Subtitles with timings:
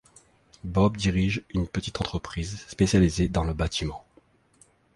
[0.63, 4.03] Bob dirige une petite entreprise spécialisée dans le bâtiment.